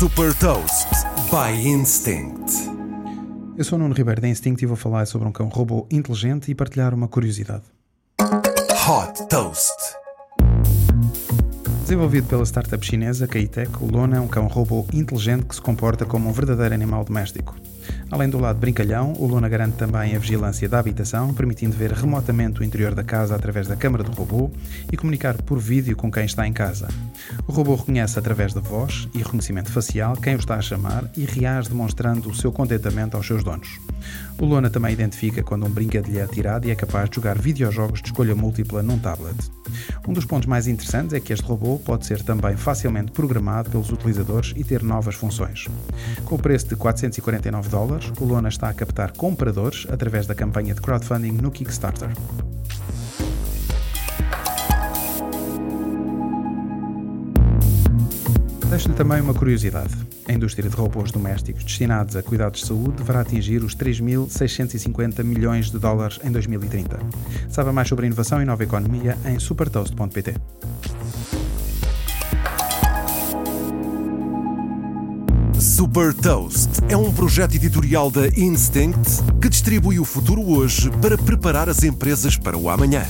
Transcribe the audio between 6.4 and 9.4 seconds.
e partilhar uma curiosidade. Hot